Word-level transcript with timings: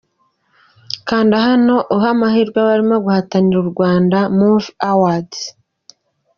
Kanda 1.07 1.37
hano 1.47 1.75
uhe 1.95 2.07
amahirwe 2.15 2.57
abarimo 2.61 2.95
guhatanira 3.05 3.61
Rwanda 3.71 4.17
Movie 4.37 4.75
Awards. 4.91 5.39